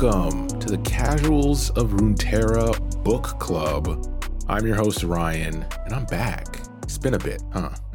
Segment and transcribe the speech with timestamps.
[0.00, 4.06] welcome to the Casuals of Runeterra Book Club.
[4.48, 6.60] I'm your host, Ryan, and I'm back.
[6.84, 7.70] It's been a bit, huh?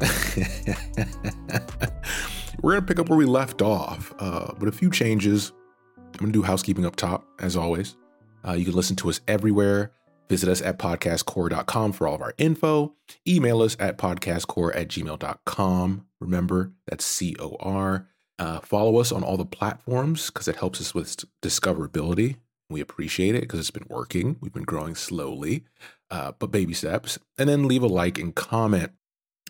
[2.62, 5.52] We're going to pick up where we left off, uh, but a few changes.
[5.96, 7.96] I'm going to do housekeeping up top, as always.
[8.46, 9.92] Uh, you can listen to us everywhere.
[10.28, 12.92] Visit us at podcastcor.com for all of our info.
[13.26, 16.06] Email us at podcastcor at gmail.com.
[16.20, 18.08] Remember, that's C O R.
[18.38, 22.36] Uh, follow us on all the platforms because it helps us with discoverability.
[22.68, 24.36] We appreciate it because it's been working.
[24.40, 25.64] We've been growing slowly,
[26.10, 27.18] uh, but baby steps.
[27.38, 28.92] And then leave a like and comment,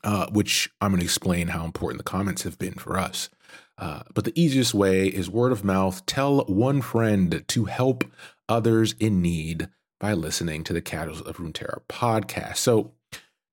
[0.02, 3.30] uh, which I'm going to explain how important the comments have been for us.
[3.78, 6.04] Uh, but the easiest way is word of mouth.
[6.06, 8.04] Tell one friend to help
[8.48, 12.58] others in need by listening to the Casuals of Runeterra podcast.
[12.58, 12.92] So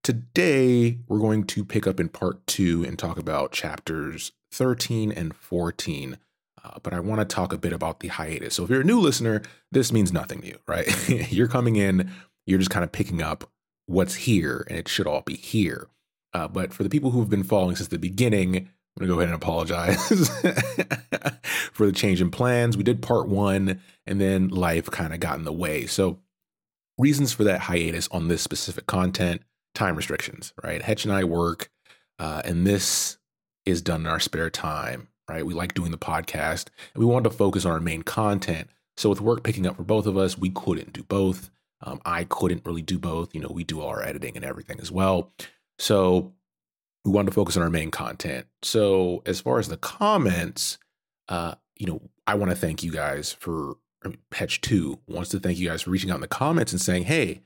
[0.03, 5.35] today we're going to pick up in part two and talk about chapters 13 and
[5.35, 6.17] 14.
[6.63, 8.55] Uh, but I want to talk a bit about the hiatus.
[8.55, 10.87] So if you're a new listener, this means nothing to you, right?
[11.31, 12.11] you're coming in,
[12.45, 13.49] you're just kind of picking up
[13.87, 15.87] what's here, and it should all be here.
[16.33, 19.19] Uh, but for the people who've been following since the beginning, I'm going to go
[19.19, 20.29] ahead and apologize
[21.73, 22.77] for the change in plans.
[22.77, 25.87] We did part one, and then life kind of got in the way.
[25.87, 26.19] So,
[26.97, 29.41] reasons for that hiatus on this specific content
[29.73, 30.81] time restrictions, right?
[30.81, 31.69] Hetch and I work,
[32.19, 33.17] uh, and this
[33.65, 35.45] is done in our spare time, right?
[35.45, 38.69] We like doing the podcast and we wanted to focus on our main content.
[38.97, 41.49] So with work picking up for both of us, we couldn't do both.
[41.81, 43.33] Um, I couldn't really do both.
[43.33, 45.31] You know, we do all our editing and everything as well.
[45.79, 46.33] So
[47.03, 48.45] we wanted to focus on our main content.
[48.61, 50.77] So as far as the comments,
[51.29, 55.29] uh, you know, I want to thank you guys for I mean, Hetch 2 wants
[55.31, 57.41] to thank you guys for reaching out in the comments and saying, hey,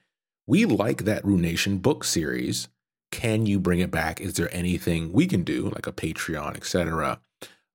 [0.47, 2.69] we like that Ruination book series
[3.15, 4.19] can you bring it back?
[4.19, 7.21] Is there anything we can do, like a Patreon, etc.?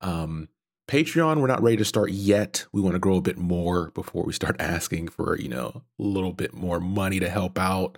[0.03, 0.51] Um,
[0.87, 2.67] Patreon, we're not ready to start yet.
[2.73, 6.03] We want to grow a bit more before we start asking for, you know, a
[6.03, 7.97] little bit more money to help out.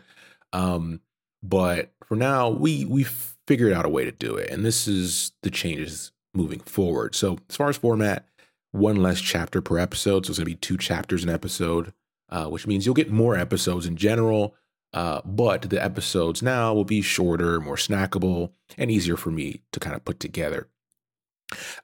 [0.53, 1.00] Um,
[1.42, 3.03] but for now, we we
[3.48, 7.16] figured out a way to do it, and this is the changes moving forward.
[7.16, 8.24] So as far as format,
[8.70, 11.92] one less chapter per episode, so it's going to be two chapters an episode,
[12.28, 14.54] uh, which means you'll get more episodes in general.
[14.92, 19.80] Uh, but the episodes now will be shorter, more snackable, and easier for me to
[19.80, 20.69] kind of put together.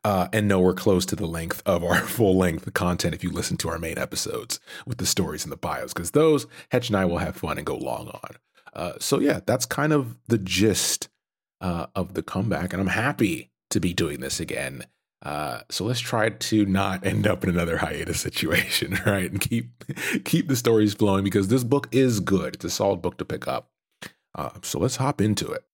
[0.02, 3.56] Uh, and nowhere close to the length of our full length content if you listen
[3.56, 7.04] to our main episodes with the stories and the bios, because those Hetch and I
[7.04, 8.36] will have fun and go long on.
[8.74, 11.08] Uh, so, yeah, that's kind of the gist
[11.60, 12.72] uh, of the comeback.
[12.72, 14.84] And I'm happy to be doing this again.
[15.22, 19.30] Uh, so let's try to not end up in another hiatus situation, right?
[19.30, 19.84] And keep
[20.24, 22.54] keep the stories flowing because this book is good.
[22.54, 23.70] It's a solid book to pick up.
[24.34, 25.64] Uh, so let's hop into it.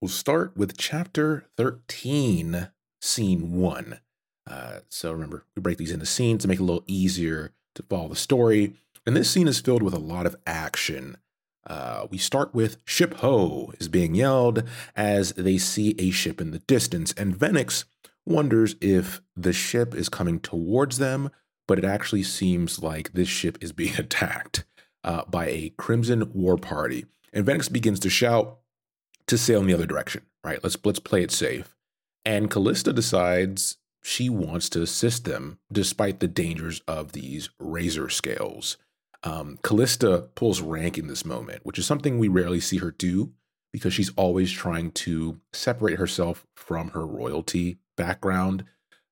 [0.00, 2.68] We'll start with chapter 13,
[3.00, 4.00] scene one.
[4.48, 7.82] Uh, so remember, we break these into scenes to make it a little easier to
[7.84, 8.74] follow the story.
[9.06, 11.16] And this scene is filled with a lot of action.
[11.66, 14.64] Uh, we start with Ship Ho is being yelled
[14.96, 17.84] as they see a ship in the distance, and Vennix
[18.26, 21.30] wonders if the ship is coming towards them,
[21.66, 24.64] but it actually seems like this ship is being attacked
[25.04, 27.06] uh, by a Crimson War Party.
[27.32, 28.58] And Vennix begins to shout
[29.26, 30.22] to sail in the other direction.
[30.44, 30.62] Right?
[30.62, 31.76] Let's let's play it safe.
[32.24, 38.76] And Kalista decides she wants to assist them despite the dangers of these razor scales.
[39.22, 43.32] Um, Kalista pulls rank in this moment, which is something we rarely see her do
[43.72, 48.64] because she's always trying to separate herself from her royalty background.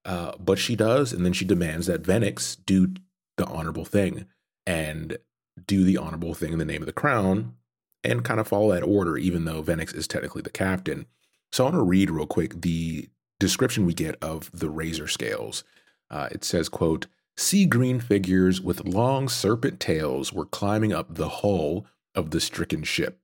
[0.05, 2.95] Uh, but she does, and then she demands that Vennix do
[3.37, 4.27] the honorable thing
[4.67, 5.19] and
[5.67, 7.55] do the honorable thing in the name of the crown
[8.03, 11.07] and kind of follow that order, even though Vennix is technically the captain.
[11.53, 13.09] So I want to read real quick the
[13.39, 15.65] description we get of the razor scales.
[16.11, 21.29] Uh, it says, quote, sea green figures with long serpent tails were climbing up the
[21.29, 23.19] hull of the stricken ship.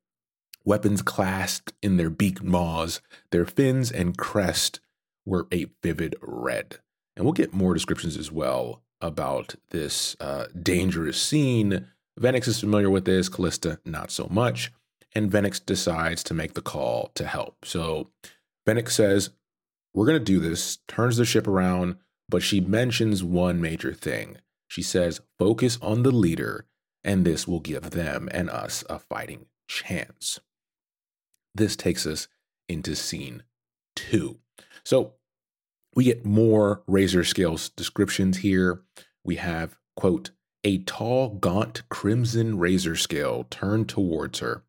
[0.65, 4.81] Weapons clasped in their beaked maws, their fins and crest
[5.27, 6.79] were a vivid red.
[7.17, 11.89] And we'll get more descriptions as well about this uh, dangerous scene.
[12.19, 14.73] Vennix is familiar with this, Kalista not so much.
[15.15, 17.65] And Vennix decides to make the call to help.
[17.65, 18.11] So
[18.67, 19.31] Vennix says,
[19.95, 21.97] We're going to do this, turns the ship around,
[22.29, 24.39] but she mentions one major thing.
[24.69, 26.67] She says, Focus on the leader,
[27.03, 30.39] and this will give them and us a fighting chance.
[31.55, 32.29] This takes us
[32.69, 33.43] into scene
[33.95, 34.39] two.
[34.87, 35.15] So
[35.97, 38.83] we get more razor scales descriptions here.
[39.25, 40.31] We have, quote,
[40.63, 44.63] a tall, gaunt crimson razor scale turned towards her.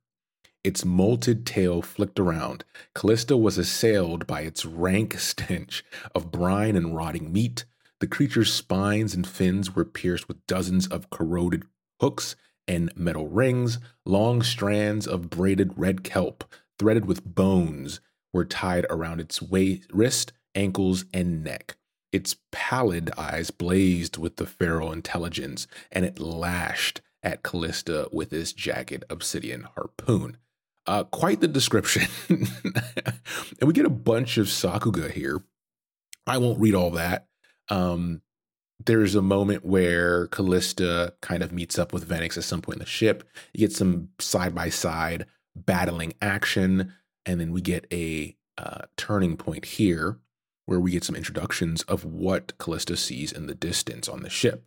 [0.64, 2.66] Its molted tail flicked around.
[2.96, 5.86] Kalista was assailed by its rank stench
[6.16, 7.66] of brine and rotting meat.
[8.00, 11.64] The creature's spines and fins were pierced with dozens of corroded
[12.02, 12.36] hooks
[12.68, 13.78] and metal rings.
[14.04, 16.44] Long strands of braided red kelp,
[16.80, 18.00] threaded with bones,
[18.38, 21.76] were tied around its waist, wrist, ankles, and neck.
[22.12, 28.54] Its pallid eyes blazed with the feral intelligence, and it lashed at Kalista with its
[28.54, 30.38] jagged obsidian harpoon.
[30.86, 32.08] Uh, quite the description.
[32.30, 35.44] and we get a bunch of Sakuga here.
[36.28, 37.28] I won't read all that.
[37.70, 38.22] Um,
[38.86, 42.84] there's a moment where Kalista kind of meets up with Vennix at some point in
[42.84, 43.28] the ship.
[43.54, 45.26] You get some side by side
[45.56, 46.94] battling action,
[47.28, 50.18] and then we get a uh, turning point here
[50.66, 54.66] where we get some introductions of what Kalista sees in the distance on the ship.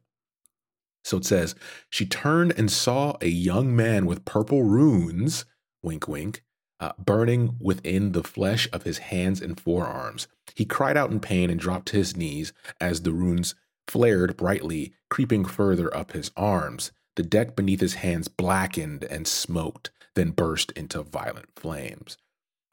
[1.03, 1.55] So it says,
[1.89, 5.47] She turned and saw a young man with purple runes,
[5.83, 6.45] wink, wink,
[6.79, 10.29] uh, burning within the flesh of his hands and forearms.
[10.55, 13.55] He cried out in pain and dropped to his knees as the runes
[13.89, 16.93] flared brightly, creeping further up his arms.
[17.17, 22.17] The deck beneath his hands blackened and smoked, then burst into violent flames.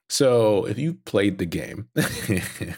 [0.09, 2.77] So, if you played the game, this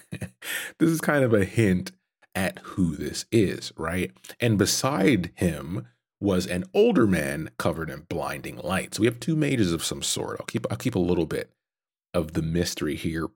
[0.80, 1.92] is kind of a hint
[2.36, 4.12] at who this is, right?
[4.40, 5.88] And beside him
[6.22, 8.96] was an older man covered in blinding light.
[8.96, 10.38] So we have two mages of some sort.
[10.40, 11.52] I'll keep I'll keep a little bit
[12.14, 13.28] of the mystery here.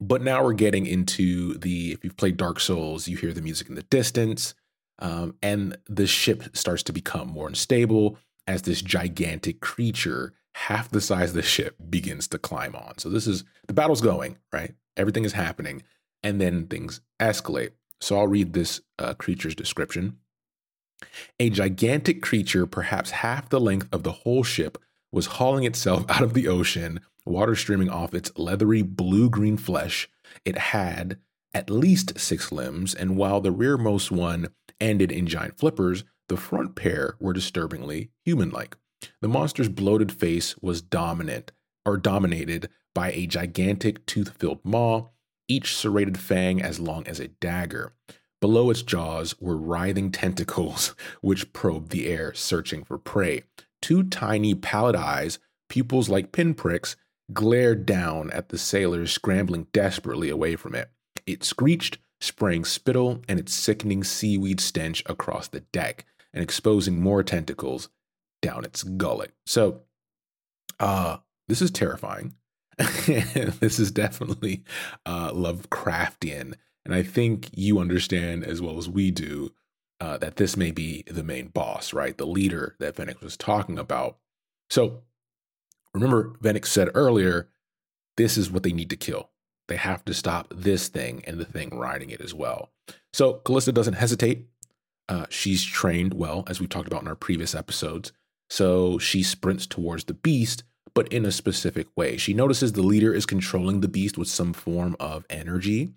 [0.00, 3.68] But now we're getting into the if you've played Dark Souls, you hear the music
[3.68, 4.54] in the distance.
[4.98, 10.34] Um, and the ship starts to become more unstable as this gigantic creature,
[10.66, 12.98] half the size of the ship, begins to climb on.
[12.98, 14.74] So this is the battle's going, right?
[14.96, 15.82] Everything is happening,
[16.22, 17.70] and then things escalate.
[18.00, 20.18] So I'll read this uh, creature's description.
[21.38, 24.76] A gigantic creature, perhaps half the length of the whole ship,
[25.10, 30.10] was hauling itself out of the ocean, water streaming off its leathery blue green flesh.
[30.44, 31.18] It had
[31.54, 34.48] at least six limbs, and while the rearmost one
[34.78, 38.76] ended in giant flippers, the front pair were disturbingly human like.
[39.20, 41.52] The monster's bloated face was dominant
[41.86, 45.08] or dominated by a gigantic tooth filled maw
[45.50, 47.92] each serrated fang as long as a dagger.
[48.40, 53.42] Below its jaws were writhing tentacles which probed the air, searching for prey.
[53.82, 55.38] Two tiny pallid eyes,
[55.68, 56.96] pupils like pinpricks,
[57.32, 60.90] glared down at the sailors scrambling desperately away from it.
[61.26, 67.22] It screeched, spraying spittle and its sickening seaweed stench across the deck and exposing more
[67.22, 67.88] tentacles
[68.42, 69.32] down its gullet.
[69.46, 69.82] So,
[70.78, 72.34] uh, this is terrifying.
[72.78, 74.64] this is definitely
[75.04, 76.54] uh, Lovecraftian.
[76.84, 79.52] And I think you understand as well as we do
[80.00, 82.16] uh, that this may be the main boss, right?
[82.16, 84.16] The leader that Vennix was talking about.
[84.70, 85.02] So
[85.92, 87.48] remember, Vennix said earlier,
[88.16, 89.30] this is what they need to kill.
[89.68, 92.70] They have to stop this thing and the thing riding it as well.
[93.12, 94.46] So Kalista doesn't hesitate.
[95.08, 98.12] Uh, she's trained well, as we talked about in our previous episodes.
[98.50, 100.64] So she sprints towards the beast
[100.94, 102.16] but in a specific way.
[102.16, 105.90] She notices the leader is controlling the beast with some form of energy.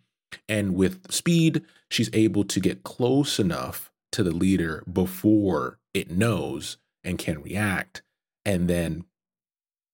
[0.48, 6.78] And with speed, she's able to get close enough to the leader before it knows
[7.04, 8.02] and can react
[8.46, 9.06] and then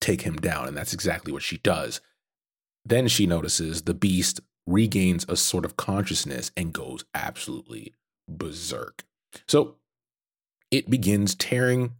[0.02, 0.68] take him down.
[0.68, 2.02] And that's exactly what she does.
[2.86, 7.94] Then she notices the beast regains a sort of consciousness and goes absolutely
[8.28, 9.04] berserk.
[9.48, 9.76] So
[10.72, 11.94] it begins tearing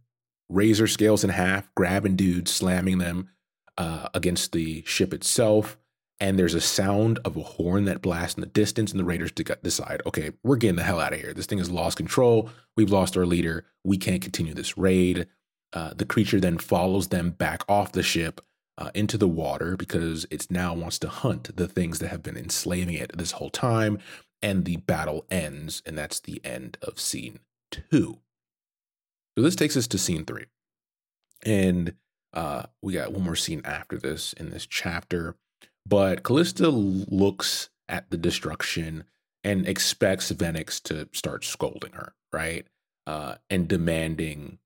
[0.50, 3.30] razor scales in half, grabbing dudes, slamming them
[3.78, 5.78] uh, against the ship itself.
[6.22, 9.32] And there's a sound of a horn that blasts in the distance, and the raiders
[9.32, 11.32] decide, okay, we're getting the hell out of here.
[11.32, 12.50] This thing has lost control.
[12.76, 13.64] We've lost our leader.
[13.84, 15.28] We can't continue this raid.
[15.72, 18.42] Uh, the creature then follows them back off the ship
[18.76, 22.36] uh, into the water because it now wants to hunt the things that have been
[22.36, 23.98] enslaving it this whole time.
[24.42, 27.40] And the battle ends, and that's the end of scene
[27.70, 28.18] two.
[29.36, 30.46] So this takes us to scene three.
[31.44, 31.94] And
[32.32, 35.36] uh, we got one more scene after this in this chapter.
[35.86, 36.70] But Kalista
[37.10, 39.04] looks at the destruction
[39.42, 42.66] and expects Vennix to start scolding her, right?
[43.06, 44.58] Uh, and demanding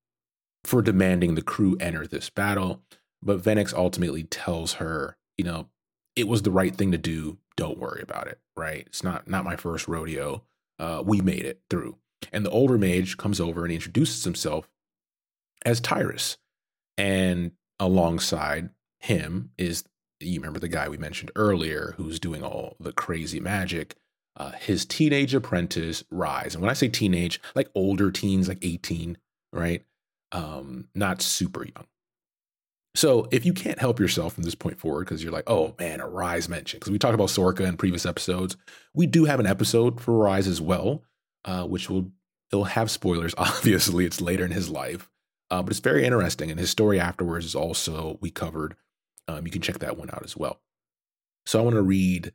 [0.65, 2.83] for demanding the crew enter this battle.
[3.23, 5.69] But Vennix ultimately tells her, you know,
[6.17, 7.39] it was the right thing to do.
[7.57, 8.85] Don't worry about it, right?
[8.87, 10.43] It's not not my first rodeo.
[10.79, 11.97] Uh, we made it through.
[12.33, 14.69] And the older mage comes over and introduces himself
[15.65, 16.37] as Tyrus.
[16.97, 19.85] And alongside him is,
[20.21, 23.97] you remember the guy we mentioned earlier who's doing all the crazy magic,
[24.37, 26.55] uh, his teenage apprentice, Ryze.
[26.55, 29.19] And when I say teenage, like older teens, like 18,
[29.53, 29.85] right?
[30.33, 31.87] Um, not super young.
[32.97, 36.01] So if you can't help yourself from this point forward, because you're like, oh man,
[36.01, 38.57] a Ryze mention, because we talked about Soraka in previous episodes,
[38.95, 41.03] we do have an episode for Ryze as well,
[41.45, 42.11] uh, which will
[42.51, 43.35] it'll have spoilers.
[43.39, 45.11] Obviously, it's later in his life,
[45.51, 48.77] uh, but it's very interesting, and his story afterwards is also we covered.
[49.27, 50.61] Um, you can check that one out as well.
[51.47, 52.33] So I want to read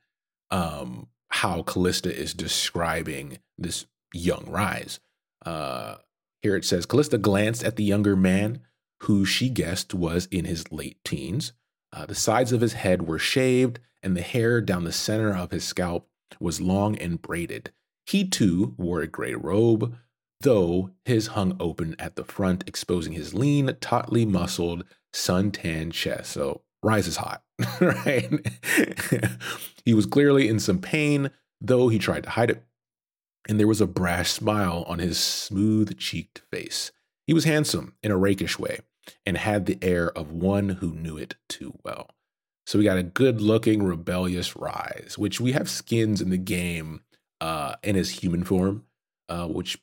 [0.52, 5.00] um, how Kalista is describing this young Ryze.
[5.46, 5.96] Uh,
[6.42, 8.62] here it says Kalista glanced at the younger man
[9.04, 11.54] who she guessed was in his late teens.
[11.94, 15.52] Uh, the sides of his head were shaved, and the hair down the center of
[15.52, 16.08] his scalp
[16.40, 17.72] was long and braided.
[18.10, 19.96] He too wore a gray robe,
[20.42, 26.32] though his hung open at the front, exposing his lean, tautly muscled, sun-tanned chest.
[26.32, 27.44] So Ryze is hot,
[27.80, 28.32] right?
[29.86, 31.30] he was clearly in some pain,
[31.62, 32.64] though he tried to hide it.
[33.48, 36.92] And there was a brash smile on his smooth cheeked face.
[37.28, 38.80] He was handsome in a rakish way,
[39.24, 42.10] and had the air of one who knew it too well.
[42.66, 47.02] So we got a good looking, rebellious Ryze, which we have skins in the game
[47.42, 48.86] uh, in his human form,
[49.28, 49.80] uh, which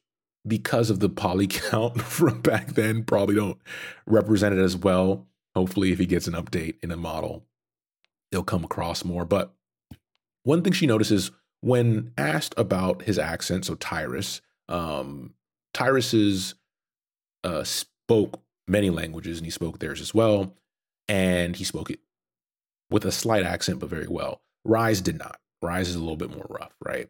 [0.47, 3.59] because of the poly count from back then probably don't
[4.07, 5.27] represent it as well.
[5.55, 7.47] Hopefully, if he gets an update in a model,
[8.31, 9.25] they'll come across more.
[9.25, 9.55] But
[10.43, 15.35] one thing she notices when asked about his accent, so Tyrus, um,
[15.73, 16.55] Tyrus's
[17.43, 20.55] uh, spoke many languages, and he spoke theirs as well.
[21.09, 22.01] And he spoke it
[22.91, 24.43] with a slight accent, but very well.
[24.67, 25.41] Ryze did not.
[25.65, 27.09] Ryze is a little bit more rough, right?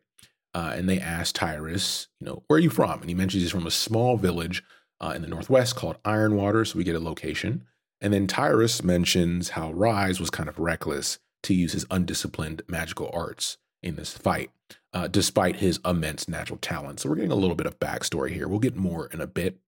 [0.56, 3.02] Uh, and they asked Tyrus, you know, where are you from?
[3.02, 4.64] And he mentions he's from a small village
[5.02, 6.64] uh, in the northwest called Ironwater.
[6.64, 7.66] So we get a location.
[8.00, 13.10] And then Tyrus mentions how Ryze was kind of reckless to use his undisciplined magical
[13.12, 14.50] arts in this fight,
[14.94, 17.00] uh, despite his immense natural talent.
[17.00, 18.48] So we're getting a little bit of backstory here.
[18.48, 19.58] We'll get more in a bit.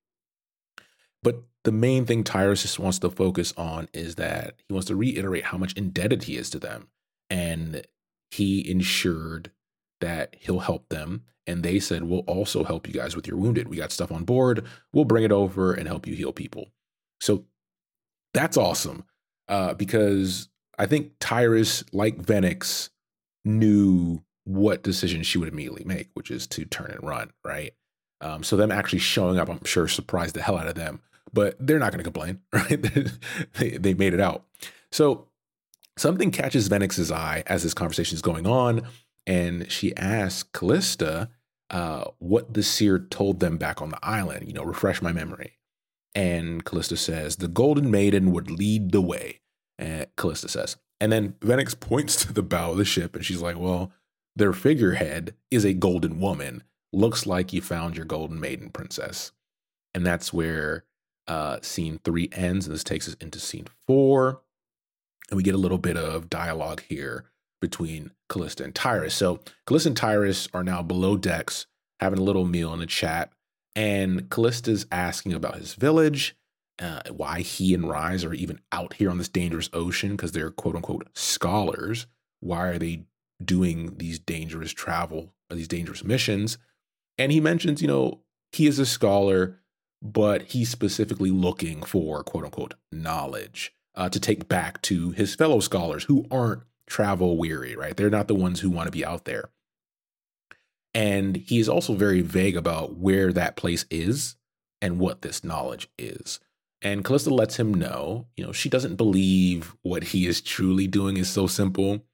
[1.23, 4.97] But the main thing Tyrus just wants to focus on is that he wants to
[4.97, 6.89] reiterate how much indebted he is to them.
[7.29, 7.87] And
[8.31, 9.51] he ensured
[10.01, 11.25] that he'll help them.
[11.47, 13.69] And they said, We'll also help you guys with your wounded.
[13.69, 14.65] We got stuff on board.
[14.93, 16.69] We'll bring it over and help you heal people.
[17.21, 17.45] So
[18.35, 19.05] that's awesome
[19.49, 22.91] uh, because I think Tyrus, like Vennix,
[23.45, 27.73] knew what decision she would immediately make, which is to turn and run, right?
[28.21, 31.01] Um, so them actually showing up, I'm sure, surprised the hell out of them
[31.33, 32.83] but they're not going to complain, right?
[33.55, 34.45] they, they made it out.
[34.91, 35.27] So
[35.97, 38.83] something catches Vennix's eye as this conversation is going on,
[39.29, 41.29] and she asks Kalista
[41.71, 44.49] uh, what the seer told them back on the island.
[44.49, 45.59] You know, refresh my memory.
[46.15, 49.41] And Kalista says, The golden maiden would lead the way.
[49.79, 53.43] And Kalista says, and then Vennix points to the bow of the ship and she's
[53.43, 53.93] like, Well,
[54.35, 56.65] their figurehead is a golden woman.
[56.93, 59.33] Looks like you found your golden maiden princess.
[59.95, 60.85] And that's where
[61.27, 64.41] uh, scene three ends, and this takes us into scene four.
[65.29, 67.27] And we get a little bit of dialogue here
[67.61, 69.15] between Kalista and Tyrus.
[69.15, 71.67] So Kalista and Tyrus are now below decks,
[72.01, 73.33] having a little meal in the chat.
[73.75, 76.37] And Kalista's asking about his village,
[76.81, 80.51] uh, why he and Ryze are even out here on this dangerous ocean, because they're
[80.51, 82.07] quote unquote scholars.
[82.41, 83.05] Why are they
[83.45, 86.59] doing these dangerous travel, these dangerous missions?
[87.19, 88.21] And he mentions, you know,
[88.53, 89.59] he is a scholar
[90.03, 95.61] but he's specifically looking for quote unquote knowledge uh, to take back to his fellow
[95.61, 97.97] scholars who aren't travel weary, right?
[97.97, 99.51] They're not the ones who want to be out there.
[100.95, 104.37] And he is also very vague about where that place is
[104.81, 106.41] and what this knowledge is.
[106.81, 111.17] And Kalista lets him know, you know, she doesn't believe what he is truly doing
[111.17, 112.05] is so simple.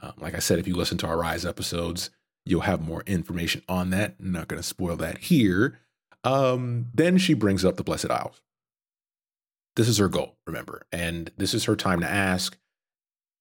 [0.00, 2.10] Um, like I said, if you listen to our Ryze episodes,
[2.44, 4.16] you'll have more information on that.
[4.20, 5.78] I'm not going to spoil that here.
[6.24, 8.42] Um, then she brings up the Blessed Isles.
[9.76, 12.58] This is her goal, remember, and this is her time to ask.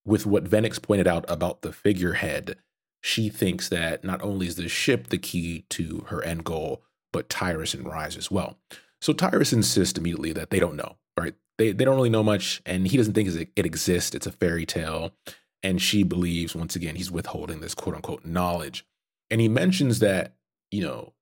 [0.07, 2.55] With what Vennix pointed out about the figurehead,
[3.03, 7.29] she thinks that not only is the ship the key to her end goal, but
[7.29, 8.57] Tyrus and Ryze as well.
[9.01, 11.35] So Tyrus insists immediately that they don't know, right?
[11.57, 14.15] They, they don't really know much, and he doesn't think it exists.
[14.15, 15.11] It's a fairy tale.
[15.61, 18.85] And she believes, once again, he's withholding this quote unquote knowledge.
[19.29, 20.35] And he mentions that,
[20.71, 21.13] you know,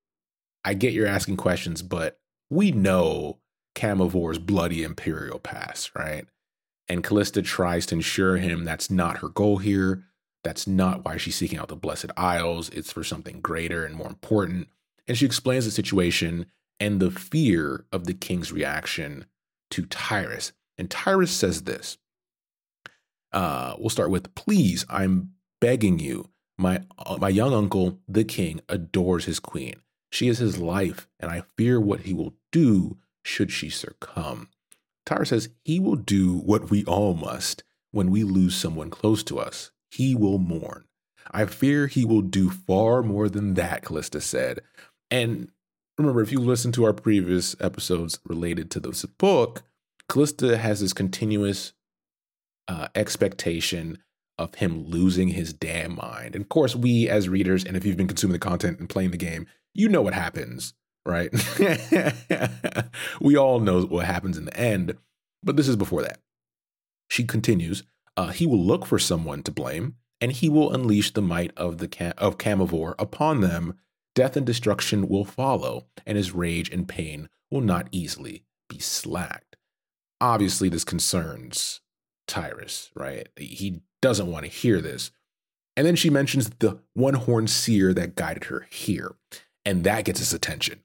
[0.63, 2.19] I get you're asking questions, but
[2.51, 3.39] we know
[3.73, 6.27] Camavor's bloody imperial past, right?
[6.87, 10.03] And Kalista tries to ensure him that's not her goal here.
[10.43, 12.69] That's not why she's seeking out the Blessed Isles.
[12.69, 14.67] It's for something greater and more important.
[15.07, 16.45] And she explains the situation
[16.79, 19.25] and the fear of the king's reaction
[19.71, 20.51] to Tyrus.
[20.77, 21.97] And Tyrus says this.
[23.31, 26.29] Uh, we'll start with, please, I'm begging you.
[26.57, 29.75] My, uh, my young uncle, the king, adores his queen.
[30.11, 34.49] She is his life, and I fear what he will do should she succumb.
[35.05, 39.39] Tyrus says, He will do what we all must when we lose someone close to
[39.39, 39.71] us.
[39.89, 40.85] He will mourn.
[41.31, 44.59] I fear he will do far more than that, Kalista said.
[45.09, 45.49] And
[45.97, 49.63] remember, if you listen to our previous episodes related to this book,
[50.09, 51.73] Kalista has this continuous
[52.67, 53.99] uh, expectation
[54.37, 56.35] of him losing his damn mind.
[56.35, 59.11] And of course, we as readers, and if you've been consuming the content and playing
[59.11, 60.73] the game, you know what happens,
[61.05, 61.29] right?
[63.21, 64.97] we all know what happens in the end,
[65.43, 66.19] but this is before that.
[67.09, 67.83] She continues,
[68.17, 71.77] uh, he will look for someone to blame, and he will unleash the might of
[71.77, 73.77] the Cam- of Camavor upon them.
[74.15, 79.57] Death and destruction will follow, and his rage and pain will not easily be slacked.
[80.21, 81.81] Obviously, this concerns
[82.27, 83.27] Tyrus, right?
[83.37, 85.11] He doesn't want to hear this.
[85.77, 89.15] And then she mentions the one horned seer that guided her here,
[89.65, 90.84] and that gets his attention.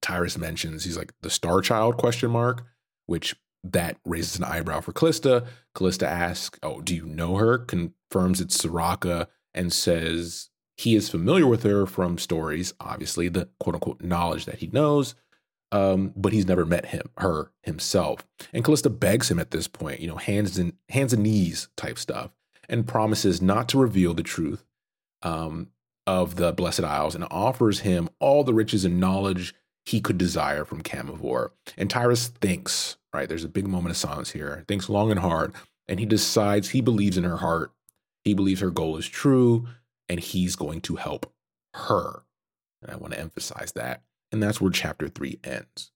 [0.00, 2.64] Tyrus mentions he's like the star child question mark,
[3.06, 3.34] which
[3.72, 5.46] that raises an eyebrow for Kalista.
[5.74, 7.58] Kalista asks, Oh, do you know her?
[7.58, 13.74] Confirms it's Soraka and says he is familiar with her from stories, obviously, the quote
[13.74, 15.14] unquote knowledge that he knows,
[15.72, 18.26] um, but he's never met him, her himself.
[18.52, 21.98] And Kalista begs him at this point, you know, hands and hands and knees type
[21.98, 22.30] stuff,
[22.68, 24.64] and promises not to reveal the truth
[25.22, 25.68] um,
[26.06, 29.54] of the Blessed Isles and offers him all the riches and knowledge
[29.86, 31.50] he could desire from Camavor.
[31.78, 33.28] And Tyrus thinks, right?
[33.28, 35.54] There's a big moment of silence here, thinks long and hard,
[35.86, 37.70] and he decides he believes in her heart.
[38.24, 39.68] He believes her goal is true,
[40.08, 41.32] and he's going to help
[41.74, 42.24] her.
[42.82, 44.02] And I want to emphasize that.
[44.32, 45.92] And that's where chapter three ends.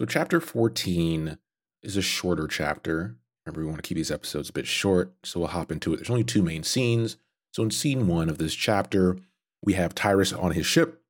[0.00, 1.38] So, chapter 14
[1.84, 3.14] is a shorter chapter.
[3.46, 5.98] Remember, we want to keep these episodes a bit short, so we'll hop into it.
[5.98, 7.16] There's only two main scenes.
[7.52, 9.18] So, in scene one of this chapter,
[9.62, 11.03] we have Tyrus on his ship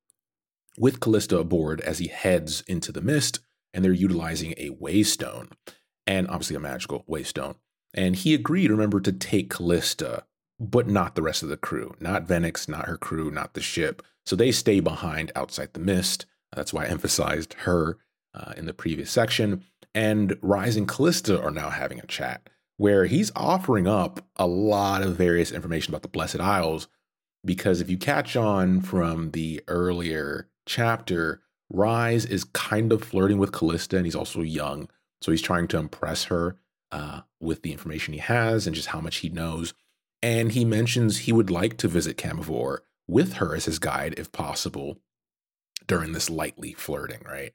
[0.77, 3.39] with Kalista aboard as he heads into the mist,
[3.73, 5.51] and they're utilizing a waystone,
[6.07, 7.55] and obviously a magical waystone.
[7.93, 10.23] And he agreed, remember, to take Kalista,
[10.59, 14.01] but not the rest of the crew, not Vennix, not her crew, not the ship.
[14.25, 16.25] So they stay behind outside the mist.
[16.53, 17.97] That's why I emphasized her
[18.33, 19.63] uh, in the previous section.
[19.93, 25.01] And Ryze and Kalista are now having a chat where he's offering up a lot
[25.01, 26.87] of various information about the Blessed Isles.
[27.45, 31.41] Because if you catch on from the earlier chapter,
[31.73, 34.89] Ryze is kind of flirting with Kalista, and he's also young.
[35.21, 36.57] So he's trying to impress her
[36.91, 39.73] uh, with the information he has and just how much he knows.
[40.21, 44.31] And he mentions he would like to visit Camavor with her as his guide, if
[44.31, 44.99] possible,
[45.87, 47.53] during this lightly flirting, right?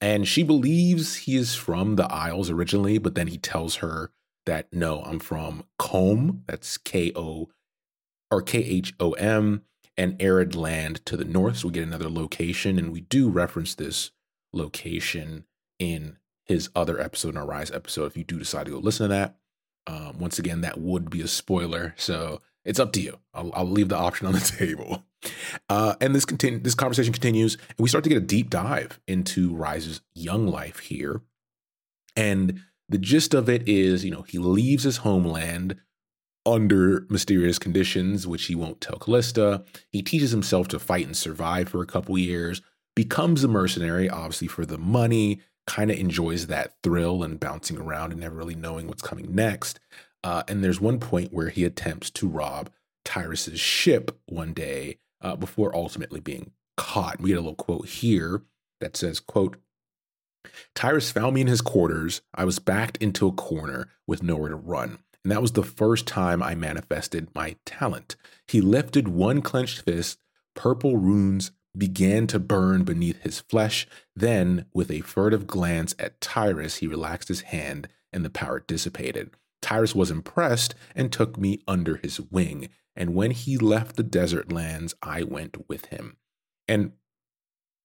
[0.00, 4.12] And she believes he is from the Isles originally, but then he tells her
[4.46, 6.42] that no, I'm from Khom.
[6.46, 7.48] That's K O
[8.30, 9.62] or K H O M
[9.98, 11.58] and arid land to the north.
[11.58, 14.12] So we get another location, and we do reference this
[14.52, 15.44] location
[15.78, 18.06] in his other episode, in our Ryze episode.
[18.06, 19.36] If you do decide to go listen to that,
[19.86, 21.94] um, once again, that would be a spoiler.
[21.98, 23.18] So it's up to you.
[23.34, 25.02] I'll, I'll leave the option on the table.
[25.68, 29.00] Uh, and this continue, this conversation continues, and we start to get a deep dive
[29.08, 31.22] into Ryze's young life here.
[32.14, 35.76] And the gist of it is, you know, he leaves his homeland
[36.52, 39.66] under mysterious conditions, which he won't tell Kalista.
[39.90, 42.62] He teaches himself to fight and survive for a couple years,
[42.94, 48.10] becomes a mercenary, obviously for the money, kind of enjoys that thrill and bouncing around
[48.12, 49.78] and never really knowing what's coming next.
[50.24, 52.70] Uh, and there's one point where he attempts to rob
[53.04, 57.20] Tyrus's ship one day uh, before ultimately being caught.
[57.20, 58.42] We get a little quote here
[58.80, 59.56] that says, quote,
[60.74, 62.22] Tyrus found me in his quarters.
[62.34, 64.98] I was backed into a corner with nowhere to run.
[65.24, 68.16] And that was the first time I manifested my talent.
[68.46, 70.18] He lifted one clenched fist,
[70.54, 73.86] purple runes began to burn beneath his flesh.
[74.16, 79.30] Then, with a furtive glance at Tyrus, he relaxed his hand and the power dissipated.
[79.60, 82.68] Tyrus was impressed and took me under his wing.
[82.96, 86.16] And when he left the desert lands, I went with him.
[86.66, 86.92] And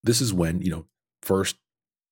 [0.02, 0.86] this is when, you know,
[1.22, 1.56] first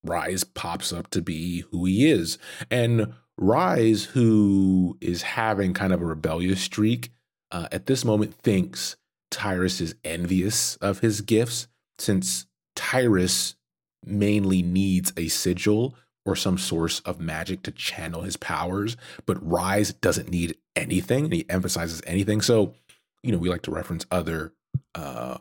[0.07, 2.39] Ryze pops up to be who he is.
[2.71, 7.11] And Ryze, who is having kind of a rebellious streak,
[7.51, 8.97] uh, at this moment thinks
[9.31, 11.69] Tyrus is envious of his gifts,
[11.99, 13.57] since Tyrus
[14.05, 19.99] mainly needs a sigil or some source of magic to channel his powers, but Ryze
[20.01, 22.41] doesn't need anything, and he emphasizes anything.
[22.41, 22.75] So,
[23.23, 24.53] you know, we like to reference other
[24.95, 25.39] uh,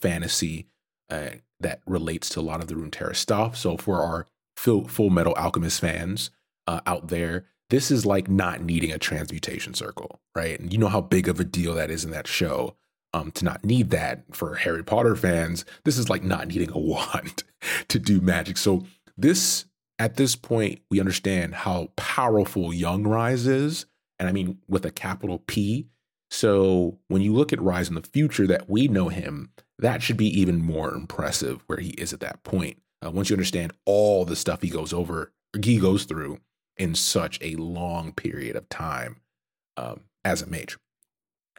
[0.00, 0.68] fantasy
[1.10, 3.56] uh, that relates to a lot of the Runeterra stuff.
[3.56, 6.30] So, for our Full, full Metal Alchemist fans,
[6.66, 10.58] uh, out there, this is like not needing a transmutation circle, right?
[10.58, 12.76] And you know how big of a deal that is in that show.
[13.14, 16.78] Um, to not need that for Harry Potter fans, this is like not needing a
[16.78, 17.44] wand
[17.88, 18.56] to do magic.
[18.56, 18.84] So
[19.18, 19.66] this
[19.98, 23.86] at this point, we understand how powerful Young Ryze is.
[24.18, 25.86] And I mean, with a capital P.
[26.30, 30.16] So when you look at Ryze in the future that we know him, that should
[30.16, 32.78] be even more impressive where he is at that point.
[33.04, 36.38] Uh, once you understand all the stuff he goes over, he goes through
[36.76, 39.20] in such a long period of time
[39.76, 40.76] um, as a mage.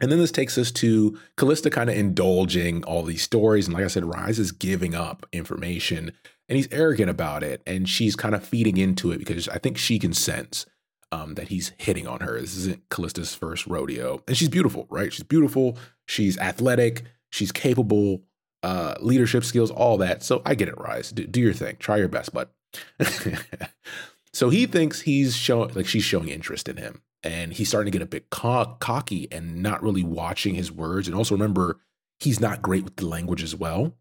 [0.00, 3.66] And then this takes us to Kalista kind of indulging all these stories.
[3.66, 6.12] And like I said, Ryze is giving up information
[6.48, 7.62] and he's arrogant about it.
[7.66, 10.66] And she's kind of feeding into it because I think she can sense
[11.12, 12.40] um, that he's hitting on her.
[12.40, 14.20] This isn't Kalista's first rodeo.
[14.26, 15.12] And she's beautiful, right?
[15.12, 15.78] She's beautiful.
[16.06, 17.04] She's athletic.
[17.30, 18.22] She's capable,
[18.64, 20.24] uh, leadership skills, all that.
[20.24, 21.14] So I get it, Ryze.
[21.14, 21.76] Do, do your thing.
[21.78, 22.48] Try your best, bud.
[24.34, 27.96] so he thinks he's showing, like she's showing interest in him and he's starting to
[27.96, 31.06] get a bit co- cocky and not really watching his words.
[31.06, 31.78] And also remember,
[32.18, 33.94] he's not great with the language as well.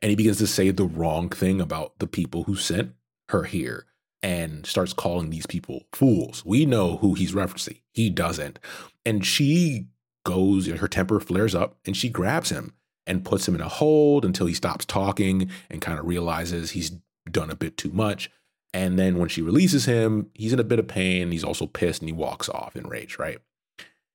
[0.00, 2.92] And he begins to say the wrong thing about the people who sent
[3.28, 3.86] her here
[4.22, 6.44] and starts calling these people fools.
[6.46, 7.80] We know who he's referencing.
[7.92, 8.60] He doesn't.
[9.04, 9.88] And she
[10.24, 12.74] goes, her temper flares up and she grabs him
[13.06, 16.92] and puts him in a hold until he stops talking and kind of realizes he's
[17.28, 18.30] done a bit too much.
[18.76, 21.32] And then when she releases him, he's in a bit of pain.
[21.32, 23.38] He's also pissed and he walks off in rage, right?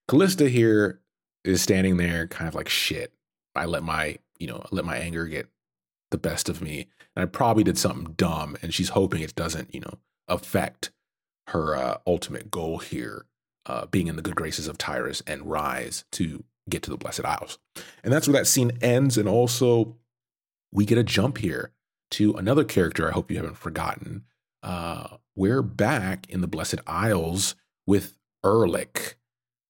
[0.07, 1.01] Kalista here
[1.43, 3.11] is standing there kind of like shit.
[3.55, 5.47] I let my, you know, let my anger get
[6.11, 6.89] the best of me.
[7.15, 8.55] And I probably did something dumb.
[8.61, 9.97] And she's hoping it doesn't, you know,
[10.27, 10.91] affect
[11.47, 13.25] her uh, ultimate goal here,
[13.65, 17.25] uh, being in the good graces of Tyrus and Ryze to get to the Blessed
[17.25, 17.57] Isles.
[18.03, 19.17] And that's where that scene ends.
[19.17, 19.97] And also,
[20.71, 21.71] we get a jump here
[22.11, 24.25] to another character I hope you haven't forgotten,
[24.63, 27.55] uh, we're back in the Blessed Isles
[27.87, 29.15] with Erlok,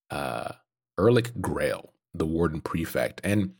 [0.09, 0.53] uh,
[0.99, 3.21] Erlok Grael, the warden prefect.
[3.23, 3.53] And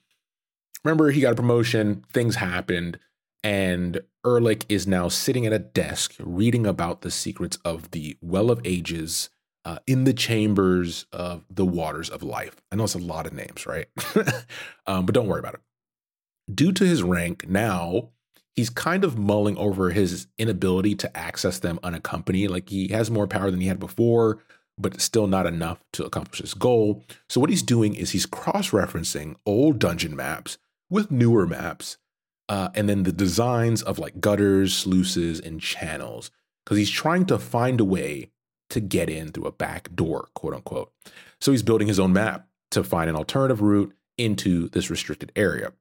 [0.84, 3.00] remember, he got a promotion, things happened,
[3.44, 8.52] and Erlok is now sitting at a desk reading about the secrets of the Well
[8.52, 9.30] of Ages
[9.66, 12.62] uh, in the chambers of the waters of life.
[12.72, 13.88] I know it's a lot of names, right?
[14.88, 15.62] um, but don't worry about it.
[16.54, 18.10] Due to his rank, now
[18.56, 22.50] he's kind of mulling over his inability to access them unaccompanied.
[22.50, 24.40] Like he has more power than he had before,
[24.78, 27.04] but still not enough to accomplish his goal.
[27.30, 30.58] So what he's doing is he's cross-referencing old dungeon maps
[30.90, 31.98] with newer maps,
[32.50, 36.32] uh, and then the designs of like gutters, sluices, and channels,
[36.66, 38.32] because he's trying to find a way
[38.70, 40.92] to get in through a back door, quote unquote.
[41.40, 45.74] So he's building his own map to find an alternative route into this restricted area.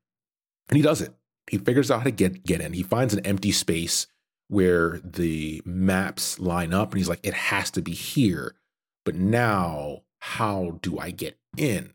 [0.69, 1.15] And he does it.
[1.49, 2.73] He figures out how to get get in.
[2.73, 4.07] He finds an empty space
[4.49, 8.55] where the maps line up and he's like it has to be here.
[9.05, 11.93] But now how do I get in?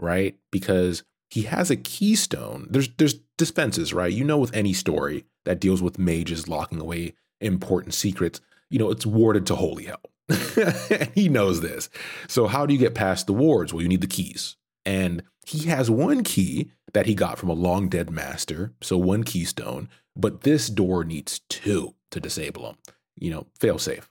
[0.00, 0.36] Right?
[0.50, 2.68] Because he has a keystone.
[2.70, 4.12] There's there's defenses, right?
[4.12, 8.90] You know with any story that deals with mages locking away important secrets, you know,
[8.90, 10.00] it's warded to holy hell.
[11.14, 11.88] he knows this.
[12.26, 13.72] So how do you get past the wards?
[13.72, 14.56] Well, you need the keys.
[14.84, 19.24] And he has one key that he got from a long dead master, so one
[19.24, 22.76] keystone, but this door needs two to disable him.
[23.16, 24.10] You know, fail safe,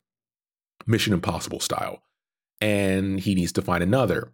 [0.86, 2.02] Mission Impossible style.
[2.62, 4.32] And he needs to find another.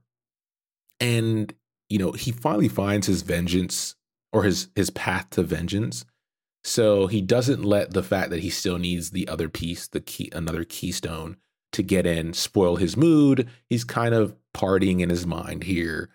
[0.99, 1.54] And,
[1.89, 3.95] you know, he finally finds his vengeance
[4.32, 6.06] or his his path to vengeance.
[6.63, 10.30] So he doesn't let the fact that he still needs the other piece, the key,
[10.32, 11.38] another keystone
[11.71, 13.49] to get in, spoil his mood.
[13.67, 16.10] He's kind of partying in his mind here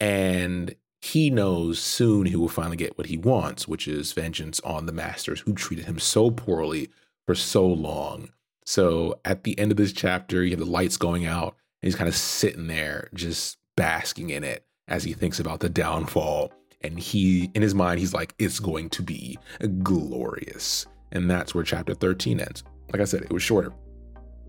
[0.00, 4.86] and he knows soon he will finally get what he wants, which is vengeance on
[4.86, 6.88] the masters who treated him so poorly
[7.26, 8.30] for so long.
[8.64, 11.94] So at the end of this chapter, you have the lights going out, and he's
[11.94, 16.50] kind of sitting there just basking in it as he thinks about the downfall.
[16.80, 19.38] And he, in his mind, he's like, it's going to be
[19.82, 20.86] glorious.
[21.12, 22.64] And that's where chapter 13 ends.
[22.92, 23.74] Like I said, it was shorter.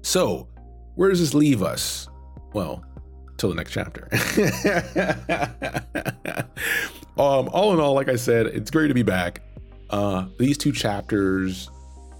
[0.03, 0.47] So,
[0.95, 2.07] where does this leave us?
[2.53, 2.81] Well,
[3.37, 4.07] till the next chapter.
[7.17, 9.41] um, all in all, like I said, it's great to be back.
[9.89, 11.69] Uh, these two chapters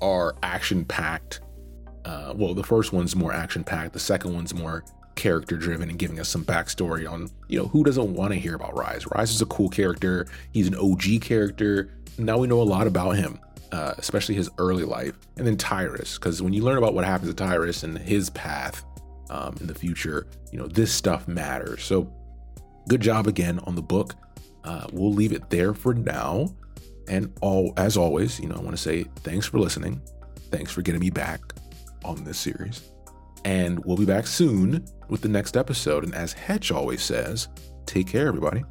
[0.01, 1.41] are action packed.
[2.03, 3.93] Uh, well, the first one's more action packed.
[3.93, 4.83] The second one's more
[5.15, 8.55] character driven and giving us some backstory on, you know, who doesn't want to hear
[8.55, 9.03] about Ryze.
[9.09, 10.27] Ryze is a cool character.
[10.51, 11.89] He's an OG character.
[12.17, 13.39] Now we know a lot about him,
[13.71, 15.15] uh, especially his early life.
[15.37, 18.85] And then Tyrus, because when you learn about what happens to Tyrus and his path,
[19.29, 21.83] um, in the future, you know, this stuff matters.
[21.83, 22.11] So
[22.87, 24.15] good job again on the book.
[24.63, 26.55] Uh, we'll leave it there for now.
[27.07, 30.01] And all as always, you know, I want to say thanks for listening.
[30.49, 31.41] Thanks for getting me back
[32.03, 32.89] on this series.
[33.43, 36.03] And we'll be back soon with the next episode.
[36.03, 37.47] And as Hetch always says,
[37.85, 38.63] take care, everybody.